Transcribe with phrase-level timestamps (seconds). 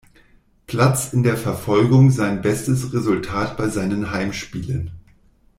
[0.65, 4.89] Platz in der Verfolgung sein bestes Resultat bei seinen „Heimspielen“.